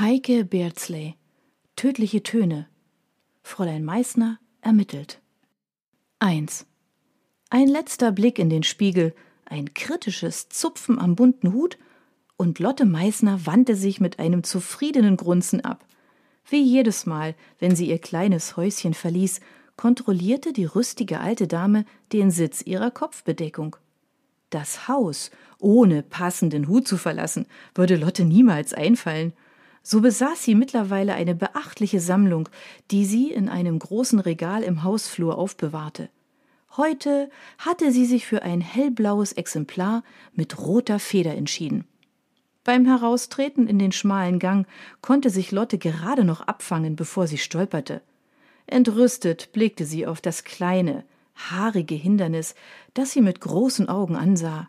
[0.00, 1.16] Heike Beardsley.
[1.74, 2.68] Tödliche Töne.
[3.42, 5.20] Fräulein Meißner ermittelt.
[6.20, 6.66] 1.
[7.50, 9.12] Ein letzter Blick in den Spiegel,
[9.44, 11.78] ein kritisches Zupfen am bunten Hut,
[12.36, 15.84] und Lotte Meißner wandte sich mit einem zufriedenen Grunzen ab.
[16.48, 19.40] Wie jedes Mal, wenn sie ihr kleines Häuschen verließ,
[19.76, 23.74] kontrollierte die rüstige alte Dame den Sitz ihrer Kopfbedeckung.
[24.50, 29.32] Das Haus ohne passenden Hut zu verlassen, würde Lotte niemals einfallen.
[29.90, 32.50] So besaß sie mittlerweile eine beachtliche Sammlung,
[32.90, 36.10] die sie in einem großen Regal im Hausflur aufbewahrte.
[36.76, 41.86] Heute hatte sie sich für ein hellblaues Exemplar mit roter Feder entschieden.
[42.64, 44.66] Beim Heraustreten in den schmalen Gang
[45.00, 48.02] konnte sich Lotte gerade noch abfangen, bevor sie stolperte.
[48.66, 51.02] Entrüstet blickte sie auf das kleine,
[51.34, 52.54] haarige Hindernis,
[52.92, 54.68] das sie mit großen Augen ansah.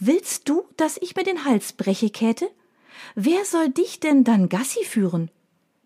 [0.00, 2.50] Willst du, dass ich mir den Hals breche, Käthe?
[3.14, 5.30] Wer soll dich denn dann Gassi führen?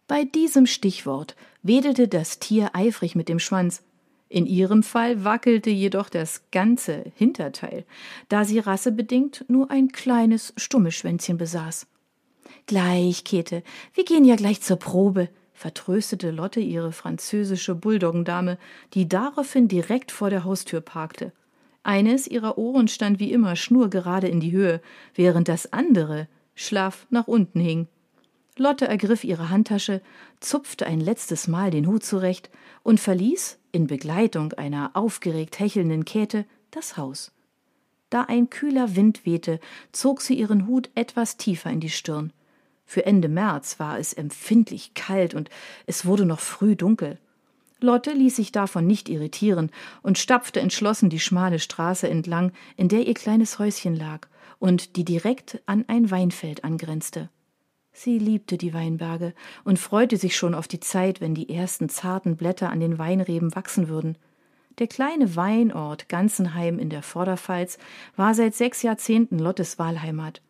[0.09, 3.83] Bei diesem Stichwort wedelte das Tier eifrig mit dem Schwanz.
[4.29, 7.85] In ihrem Fall wackelte jedoch das ganze Hinterteil,
[8.29, 11.87] da sie rassebedingt nur ein kleines, stummes Schwänzchen besaß.
[12.67, 13.63] Gleich, Käthe,
[13.95, 18.59] wir gehen ja gleich zur Probe, vertröstete Lotte ihre französische Bulldoggendame,
[18.95, 21.33] die daraufhin direkt vor der Haustür parkte.
[21.83, 24.81] Eines ihrer Ohren stand wie immer schnurgerade in die Höhe,
[25.15, 27.89] während das andere schlaff nach unten hing.
[28.57, 30.03] Lotte ergriff ihre Handtasche,
[30.41, 32.51] zupfte ein letztes Mal den Hut zurecht
[32.83, 37.33] und verließ, in Begleitung einer aufgeregt hechelnden Käthe, das Haus.
[38.11, 39.59] Da ein kühler Wind wehte,
[39.93, 42.33] zog sie ihren Hut etwas tiefer in die Stirn.
[42.85, 45.49] Für Ende März war es empfindlich kalt und
[45.87, 47.19] es wurde noch früh dunkel.
[47.81, 49.71] Lotte ließ sich davon nicht irritieren
[50.03, 54.29] und stapfte entschlossen die schmale Straße entlang, in der ihr kleines Häuschen lag
[54.63, 57.31] und die direkt an ein Weinfeld angrenzte.
[57.93, 62.37] Sie liebte die Weinberge und freute sich schon auf die Zeit, wenn die ersten zarten
[62.37, 64.17] Blätter an den Weinreben wachsen würden.
[64.79, 67.77] Der kleine Weinort Ganzenheim in der Vorderpfalz
[68.15, 70.43] war seit sechs Jahrzehnten Lottes Wahlheimat.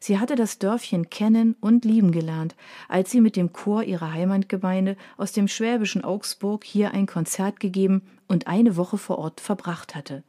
[0.00, 2.56] Sie hatte das Dörfchen kennen und lieben gelernt,
[2.88, 8.02] als sie mit dem Chor ihrer Heimatgemeinde aus dem schwäbischen Augsburg hier ein Konzert gegeben
[8.26, 10.24] und eine Woche vor Ort verbracht hatte.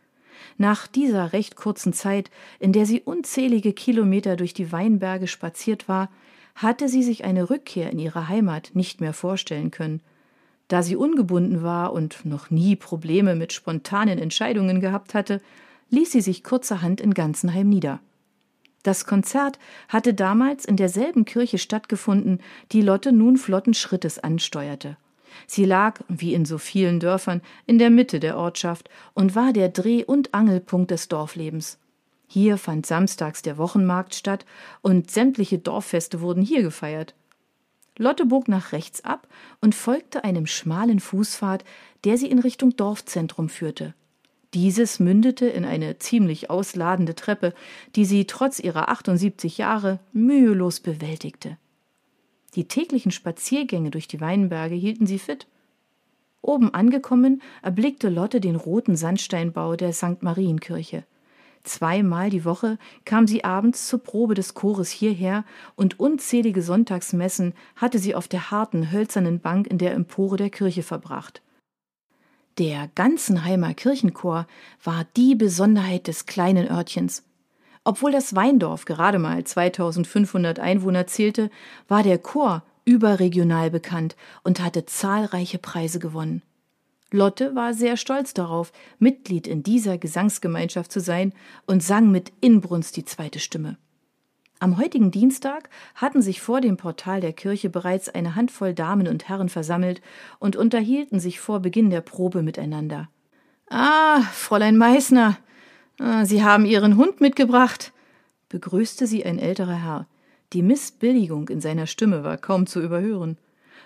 [0.57, 2.29] Nach dieser recht kurzen Zeit,
[2.59, 6.09] in der sie unzählige Kilometer durch die Weinberge spaziert war,
[6.55, 10.01] hatte sie sich eine Rückkehr in ihre Heimat nicht mehr vorstellen können.
[10.67, 15.41] Da sie ungebunden war und noch nie Probleme mit spontanen Entscheidungen gehabt hatte,
[15.89, 17.99] ließ sie sich kurzerhand in Ganzenheim nieder.
[18.83, 19.59] Das Konzert
[19.89, 22.39] hatte damals in derselben Kirche stattgefunden,
[22.71, 24.97] die Lotte nun flotten Schrittes ansteuerte.
[25.47, 29.69] Sie lag, wie in so vielen Dörfern, in der Mitte der Ortschaft und war der
[29.69, 31.77] Dreh- und Angelpunkt des Dorflebens.
[32.27, 34.45] Hier fand samstags der Wochenmarkt statt
[34.81, 37.13] und sämtliche Dorffeste wurden hier gefeiert.
[37.97, 39.27] Lotte bog nach rechts ab
[39.59, 41.65] und folgte einem schmalen Fußpfad,
[42.03, 43.93] der sie in Richtung Dorfzentrum führte.
[44.53, 47.53] Dieses mündete in eine ziemlich ausladende Treppe,
[47.95, 51.57] die sie trotz ihrer 78 Jahre mühelos bewältigte.
[52.55, 55.47] Die täglichen Spaziergänge durch die Weinberge hielten sie fit.
[56.41, 60.21] Oben angekommen, erblickte Lotte den roten Sandsteinbau der St.
[60.21, 61.05] Marienkirche.
[61.63, 65.45] Zweimal die Woche kam sie abends zur Probe des Chores hierher
[65.75, 70.81] und unzählige Sonntagsmessen hatte sie auf der harten, hölzernen Bank in der Empore der Kirche
[70.81, 71.43] verbracht.
[72.57, 74.47] Der Ganzenheimer Kirchenchor
[74.83, 77.23] war die Besonderheit des kleinen Örtchens.
[77.83, 81.49] Obwohl das Weindorf gerade mal 2500 Einwohner zählte,
[81.87, 86.41] war der Chor überregional bekannt und hatte zahlreiche Preise gewonnen.
[87.11, 91.33] Lotte war sehr stolz darauf, Mitglied in dieser Gesangsgemeinschaft zu sein
[91.65, 93.77] und sang mit Inbrunst die zweite Stimme.
[94.59, 99.27] Am heutigen Dienstag hatten sich vor dem Portal der Kirche bereits eine Handvoll Damen und
[99.27, 100.01] Herren versammelt
[100.39, 103.09] und unterhielten sich vor Beginn der Probe miteinander.
[103.69, 105.37] Ah, Fräulein Meißner,
[106.23, 107.93] Sie haben Ihren Hund mitgebracht,
[108.49, 110.07] begrüßte sie ein älterer Herr.
[110.53, 113.37] Die Missbilligung in seiner Stimme war kaum zu überhören.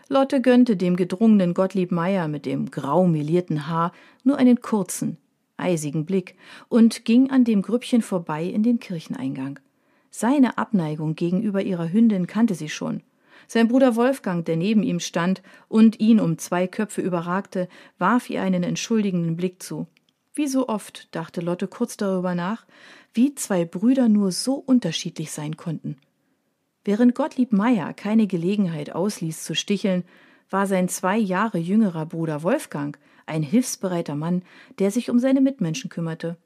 [0.07, 3.91] Lotte gönnte dem gedrungenen Gottlieb Meier mit dem grau melierten Haar
[4.23, 5.17] nur einen kurzen,
[5.57, 6.35] eisigen Blick
[6.69, 9.59] und ging an dem Grüppchen vorbei in den Kircheneingang.
[10.09, 13.01] Seine Abneigung gegenüber ihrer Hündin kannte sie schon.
[13.47, 17.67] Sein Bruder Wolfgang, der neben ihm stand und ihn um zwei Köpfe überragte,
[17.99, 19.87] warf ihr einen entschuldigenden Blick zu.
[20.35, 22.65] Wie so oft, dachte Lotte kurz darüber nach,
[23.13, 25.97] wie zwei Brüder nur so unterschiedlich sein konnten.
[26.83, 30.03] Während Gottlieb Meyer keine Gelegenheit ausließ zu sticheln,
[30.49, 34.43] war sein zwei Jahre jüngerer Bruder Wolfgang ein hilfsbereiter Mann,
[34.77, 36.37] der sich um seine Mitmenschen kümmerte.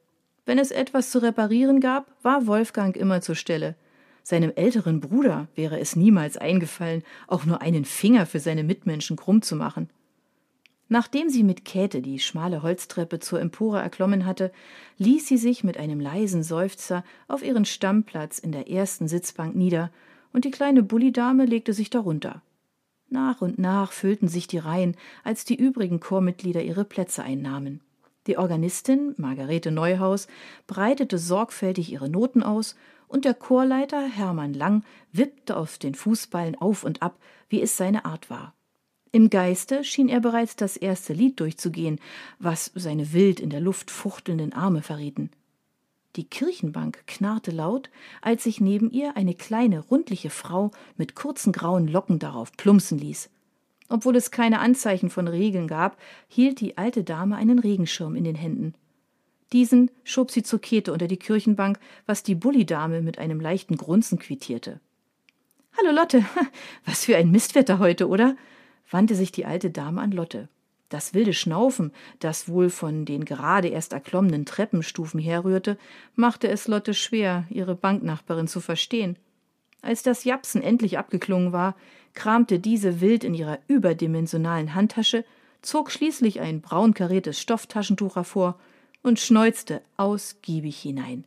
[0.46, 3.76] Wenn es etwas zu reparieren gab, war Wolfgang immer zur Stelle.
[4.24, 9.42] Seinem älteren Bruder wäre es niemals eingefallen, auch nur einen Finger für seine Mitmenschen krumm
[9.42, 9.90] zu machen.
[10.92, 14.52] Nachdem sie mit Käthe die schmale Holztreppe zur Empore erklommen hatte,
[14.98, 19.92] ließ sie sich mit einem leisen Seufzer auf ihren Stammplatz in der ersten Sitzbank nieder,
[20.34, 22.42] und die kleine Bullidame legte sich darunter.
[23.08, 27.82] Nach und nach füllten sich die Reihen, als die übrigen Chormitglieder ihre Plätze einnahmen.
[28.28, 30.28] Die Organistin, Margarete Neuhaus,
[30.68, 32.76] breitete sorgfältig ihre Noten aus,
[33.08, 38.06] und der Chorleiter, Hermann Lang, wippte auf den Fußballen auf und ab, wie es seine
[38.06, 38.54] Art war.
[39.12, 42.00] Im Geiste schien er bereits das erste Lied durchzugehen,
[42.38, 45.32] was seine wild in der Luft fuchtelnden Arme verrieten.
[46.16, 47.90] Die Kirchenbank knarrte laut,
[48.22, 53.30] als sich neben ihr eine kleine, rundliche Frau mit kurzen grauen Locken darauf plumpsen ließ.
[53.90, 55.98] Obwohl es keine Anzeichen von Regeln gab,
[56.28, 58.76] hielt die alte Dame einen Regenschirm in den Händen.
[59.52, 64.20] Diesen schob sie zur Kete unter die Kirchenbank, was die Bullidame mit einem leichten Grunzen
[64.20, 64.80] quittierte.
[65.78, 66.24] Hallo Lotte,
[66.86, 68.36] was für ein Mistwetter heute, oder?
[68.90, 70.50] Wandte sich die alte Dame an Lotte.
[70.90, 75.78] Das wilde Schnaufen, das wohl von den gerade erst erklommenen Treppenstufen herrührte,
[76.16, 79.16] machte es Lotte schwer, ihre Banknachbarin zu verstehen.
[79.82, 81.76] Als das Japsen endlich abgeklungen war,
[82.16, 85.24] kramte diese wild in ihrer überdimensionalen Handtasche,
[85.62, 88.60] zog schließlich ein braun kariertes Stofftaschentuch hervor
[89.04, 91.26] und schneuzte ausgiebig hinein.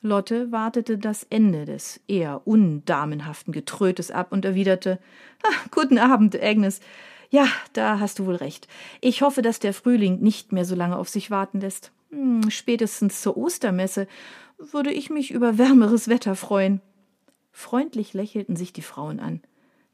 [0.00, 4.98] Lotte wartete das Ende des eher undamenhaften Getrötes ab und erwiderte
[5.42, 6.80] Ach, Guten Abend, Agnes.
[7.30, 8.68] Ja, da hast du wohl recht.
[9.00, 11.92] Ich hoffe, dass der Frühling nicht mehr so lange auf sich warten lässt.
[12.10, 14.06] Hm, spätestens zur Ostermesse
[14.58, 16.80] würde ich mich über wärmeres Wetter freuen.
[17.52, 19.42] Freundlich lächelten sich die Frauen an.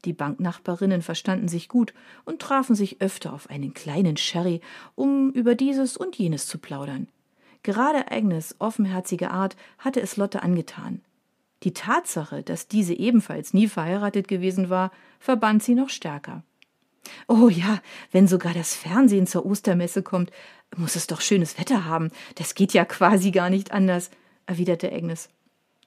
[0.05, 1.93] Die Banknachbarinnen verstanden sich gut
[2.25, 4.61] und trafen sich öfter auf einen kleinen Sherry,
[4.93, 7.07] um über dieses und jenes zu plaudern.
[7.65, 11.01] Gerade Agnes offenherzige Art hatte es Lotte angetan.
[11.63, 16.43] Die Tatsache, dass diese ebenfalls nie verheiratet gewesen war, verband sie noch stärker.
[17.27, 17.81] Oh ja,
[18.11, 20.29] wenn sogar das Fernsehen zur Ostermesse kommt,
[20.77, 22.11] muss es doch schönes Wetter haben.
[22.35, 24.11] Das geht ja quasi gar nicht anders,
[24.45, 25.29] erwiderte Agnes.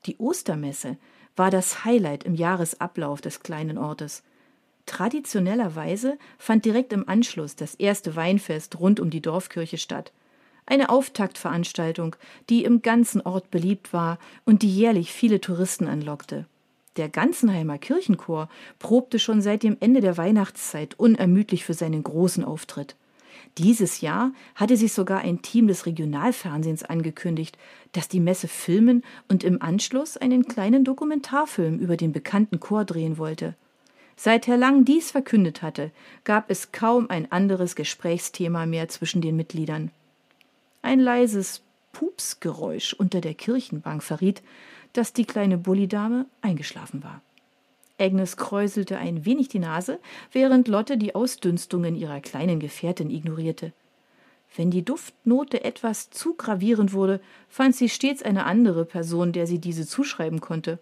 [0.06, 0.96] Die Ostermesse
[1.36, 4.25] war das Highlight im Jahresablauf des kleinen Ortes.
[4.86, 10.12] Traditionellerweise fand direkt im Anschluss das erste Weinfest rund um die Dorfkirche statt
[10.69, 12.17] eine Auftaktveranstaltung,
[12.49, 16.47] die im ganzen Ort beliebt war und die jährlich viele Touristen anlockte.
[16.97, 18.49] Der Ganzenheimer Kirchenchor
[18.79, 22.97] probte schon seit dem Ende der Weihnachtszeit unermüdlich für seinen großen Auftritt.
[23.56, 27.56] Dieses Jahr hatte sich sogar ein Team des Regionalfernsehens angekündigt,
[27.93, 33.17] das die Messe filmen und im Anschluss einen kleinen Dokumentarfilm über den bekannten Chor drehen
[33.17, 33.55] wollte.
[34.17, 35.93] Seit Herr Lang dies verkündet hatte,
[36.25, 39.93] gab es kaum ein anderes Gesprächsthema mehr zwischen den Mitgliedern.
[40.82, 44.42] Ein leises Pupsgeräusch unter der Kirchenbank verriet,
[44.92, 47.22] dass die kleine Bullidame eingeschlafen war.
[48.00, 49.98] Agnes kräuselte ein wenig die Nase,
[50.30, 53.72] während Lotte die Ausdünstungen ihrer kleinen Gefährtin ignorierte.
[54.56, 59.58] Wenn die Duftnote etwas zu gravierend wurde, fand sie stets eine andere Person, der sie
[59.58, 60.78] diese zuschreiben konnte.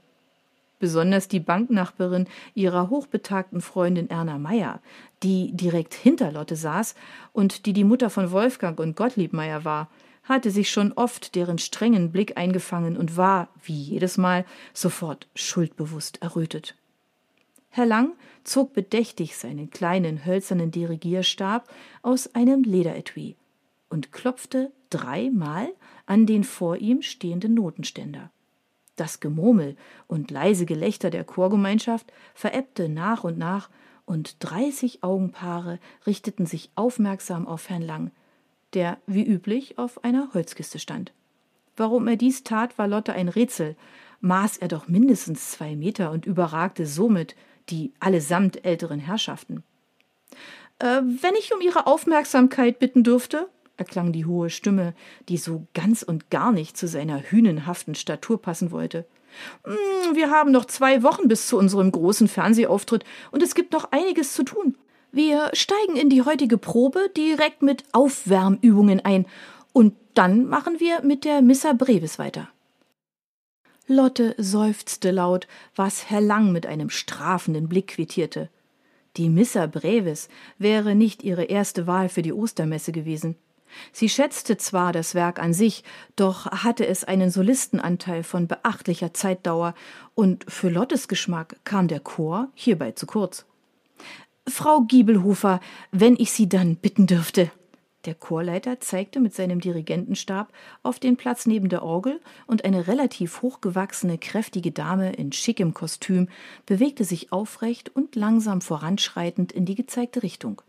[0.78, 4.80] Besonders die Banknachbarin ihrer hochbetagten Freundin Erna Meyer,
[5.22, 6.94] die direkt hinter Lotte saß
[7.32, 9.88] und die die Mutter von Wolfgang und Gottlieb Meyer war,
[10.24, 14.44] hatte sich schon oft deren strengen Blick eingefangen und war, wie jedes Mal,
[14.74, 16.74] sofort schuldbewusst errötet.
[17.70, 18.12] Herr Lang
[18.42, 21.68] zog bedächtig seinen kleinen hölzernen Dirigierstab
[22.02, 23.36] aus einem Lederetui
[23.88, 25.68] und klopfte dreimal
[26.06, 28.30] an den vor ihm stehenden Notenständer.
[28.96, 29.76] Das Gemurmel
[30.08, 33.70] und leise Gelächter der Chorgemeinschaft verebbte nach und nach,
[34.06, 38.10] und dreißig Augenpaare richteten sich aufmerksam auf Herrn Lang,
[38.72, 41.12] der wie üblich auf einer Holzkiste stand.
[41.76, 43.76] Warum er dies tat, war Lotte ein Rätsel,
[44.20, 47.34] maß er doch mindestens zwei Meter und überragte somit
[47.68, 49.62] die allesamt älteren Herrschaften.
[50.78, 54.94] Äh, wenn ich um Ihre Aufmerksamkeit bitten dürfte, erklang die hohe Stimme,
[55.28, 59.06] die so ganz und gar nicht zu seiner hünenhaften Statur passen wollte.
[59.64, 63.92] Hm, wir haben noch zwei Wochen bis zu unserem großen Fernsehauftritt und es gibt noch
[63.92, 64.76] einiges zu tun.
[65.12, 69.26] Wir steigen in die heutige Probe direkt mit Aufwärmübungen ein
[69.72, 72.48] und dann machen wir mit der Missa Brevis weiter.
[73.86, 78.50] Lotte seufzte laut, was Herr Lang mit einem strafenden Blick quittierte.
[79.16, 80.28] Die Missa Brevis
[80.58, 83.36] wäre nicht ihre erste Wahl für die Ostermesse gewesen.
[83.92, 85.84] Sie schätzte zwar das Werk an sich,
[86.16, 89.74] doch hatte es einen Solistenanteil von beachtlicher Zeitdauer,
[90.14, 93.44] und für Lottes Geschmack kam der Chor hierbei zu kurz.
[94.48, 97.50] Frau Giebelhofer, wenn ich Sie dann bitten dürfte.
[98.06, 100.52] Der Chorleiter zeigte mit seinem Dirigentenstab
[100.84, 106.28] auf den Platz neben der Orgel und eine relativ hochgewachsene, kräftige Dame in schickem Kostüm
[106.66, 110.62] bewegte sich aufrecht und langsam voranschreitend in die gezeigte Richtung.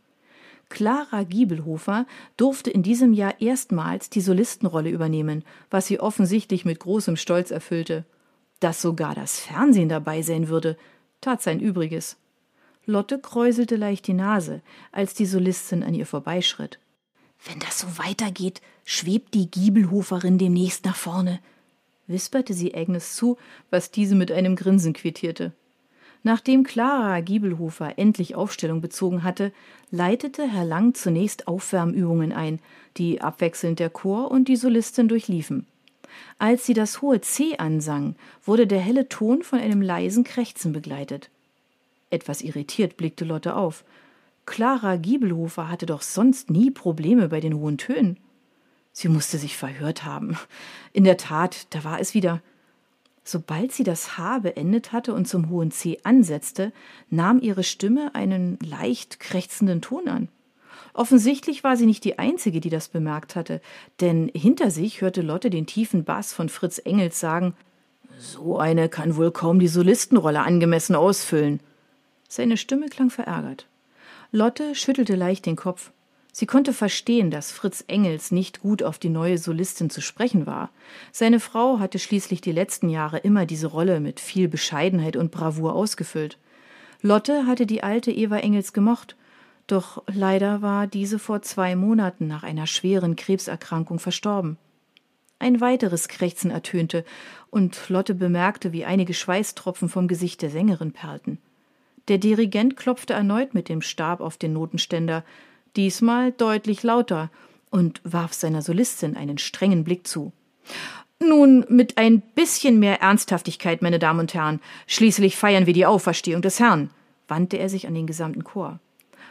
[0.70, 2.06] Clara Giebelhofer
[2.36, 8.06] durfte in diesem Jahr erstmals die Solistenrolle übernehmen, was sie offensichtlich mit großem Stolz erfüllte.
[8.60, 10.78] Dass sogar das Fernsehen dabei sein würde,
[11.22, 12.18] tat sein Übriges.
[12.86, 16.80] Lotte kräuselte leicht die Nase, als die Solistin an ihr vorbeischritt.
[17.46, 21.40] Wenn das so weitergeht, schwebt die Giebelhoferin demnächst nach vorne,
[22.08, 23.38] wisperte sie Agnes zu,
[23.70, 25.54] was diese mit einem Grinsen quittierte.
[26.24, 29.52] Nachdem Clara Giebelhofer endlich Aufstellung bezogen hatte,
[29.92, 32.60] leitete Herr Lang zunächst Aufwärmübungen ein,
[32.98, 35.68] die abwechselnd der Chor und die Solistin durchliefen.
[36.40, 41.30] Als sie das hohe C ansang, wurde der helle Ton von einem leisen Krächzen begleitet.
[42.10, 43.84] Etwas irritiert blickte Lotte auf.
[44.46, 48.18] Clara Giebelhofer hatte doch sonst nie Probleme bei den hohen Tönen.
[48.94, 50.38] Sie musste sich verhört haben.
[50.94, 52.42] In der Tat, da war es wieder.
[53.30, 56.72] Sobald sie das H beendet hatte und zum hohen C ansetzte,
[57.10, 60.30] nahm ihre Stimme einen leicht krächzenden Ton an.
[60.94, 63.60] Offensichtlich war sie nicht die Einzige, die das bemerkt hatte,
[64.00, 67.54] denn hinter sich hörte Lotte den tiefen Bass von Fritz Engels sagen
[68.18, 71.60] So eine kann wohl kaum die Solistenrolle angemessen ausfüllen.
[72.30, 73.68] Seine Stimme klang verärgert.
[74.32, 75.92] Lotte schüttelte leicht den Kopf.
[76.40, 80.70] Sie konnte verstehen, dass Fritz Engels nicht gut auf die neue Solistin zu sprechen war.
[81.12, 85.74] Seine Frau hatte schließlich die letzten Jahre immer diese Rolle mit viel Bescheidenheit und Bravour
[85.74, 86.38] ausgefüllt.
[87.02, 89.16] Lotte hatte die alte Eva Engels gemocht,
[89.66, 94.60] doch leider war diese vor zwei Monaten nach einer schweren Krebserkrankung verstorben.
[95.40, 97.04] Ein weiteres Krächzen ertönte,
[97.50, 101.40] und Lotte bemerkte, wie einige Schweißtropfen vom Gesicht der Sängerin perlten.
[102.10, 105.24] Der Dirigent klopfte erneut mit dem Stab auf den Notenständer,
[105.78, 107.30] diesmal deutlich lauter,
[107.70, 110.32] und warf seiner Solistin einen strengen Blick zu.
[111.20, 114.62] Nun, mit ein bisschen mehr Ernsthaftigkeit, meine Damen und Herren.
[114.86, 116.90] Schließlich feiern wir die Auferstehung des Herrn,
[117.28, 118.80] wandte er sich an den gesamten Chor.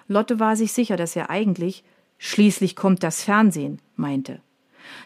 [0.07, 1.83] Lotte war sich sicher, dass er eigentlich
[2.19, 4.41] Schließlich kommt das Fernsehen, meinte.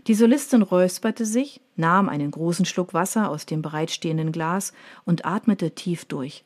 [0.06, 4.72] Die Solistin räusperte sich, nahm einen großen Schluck Wasser aus dem bereitstehenden Glas
[5.04, 6.44] und atmete tief durch.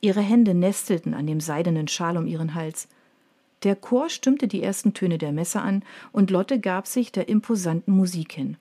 [0.00, 2.88] Ihre Hände nestelten an dem seidenen Schal um ihren Hals.
[3.62, 7.94] Der Chor stimmte die ersten Töne der Messe an, und Lotte gab sich der imposanten
[7.94, 8.56] Musik hin.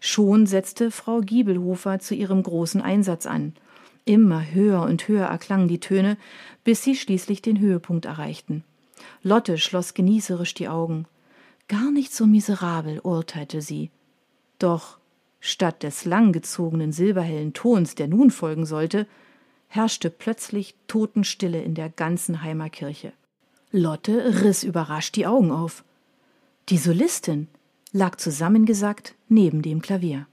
[0.00, 3.54] Schon setzte Frau Giebelhofer zu ihrem großen Einsatz an.
[4.04, 6.16] Immer höher und höher erklangen die Töne,
[6.64, 8.62] bis sie schließlich den Höhepunkt erreichten.
[9.22, 11.06] Lotte schloss genießerisch die Augen.
[11.68, 13.90] Gar nicht so miserabel, urteilte sie.
[14.58, 14.98] Doch
[15.40, 19.06] statt des langgezogenen silberhellen Tons, der nun folgen sollte,
[19.68, 23.12] herrschte plötzlich Totenstille in der ganzen Heimerkirche.
[23.76, 25.84] Lotte riss überrascht die Augen auf.
[26.70, 27.48] Die Solistin
[27.92, 30.26] lag zusammengesackt neben dem Klavier.